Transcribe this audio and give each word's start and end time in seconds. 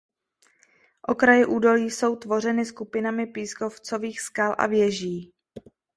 Okraje 1.03 1.45
údolí 1.45 1.91
jsou 1.91 2.15
tvořeny 2.15 2.65
skupinami 2.65 3.25
pískovcových 3.27 4.21
skal 4.21 4.55
a 4.57 4.67
věží. 4.67 5.33